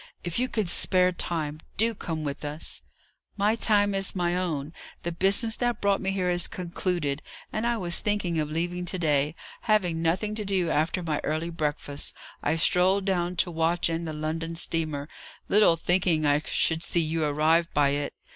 "If 0.23 0.39
you 0.39 0.49
can 0.49 0.65
spare 0.65 1.11
time, 1.11 1.59
do 1.77 1.93
come 1.93 2.23
with 2.23 2.43
us!" 2.43 2.81
"My 3.37 3.53
time 3.53 3.93
is 3.93 4.15
my 4.15 4.35
own; 4.35 4.73
the 5.03 5.11
business 5.11 5.55
that 5.57 5.79
brought 5.79 6.01
me 6.01 6.09
here 6.09 6.31
is 6.31 6.47
concluded, 6.47 7.21
and 7.53 7.67
I 7.67 7.77
was 7.77 7.99
thinking 7.99 8.39
of 8.39 8.49
leaving 8.49 8.83
to 8.85 8.97
day. 8.97 9.35
Having 9.69 10.01
nothing 10.01 10.33
to 10.33 10.43
do 10.43 10.71
after 10.71 11.03
my 11.03 11.21
early 11.23 11.51
breakfast, 11.51 12.15
I 12.41 12.55
strolled 12.55 13.05
down 13.05 13.35
to 13.35 13.51
watch 13.51 13.91
in 13.91 14.05
the 14.05 14.11
London 14.13 14.55
steamer, 14.55 15.07
little 15.47 15.75
thinking 15.75 16.25
I 16.25 16.39
should 16.47 16.81
see 16.81 17.01
you 17.01 17.23
arrive 17.23 17.71
by 17.71 17.89
it. 17.89 18.15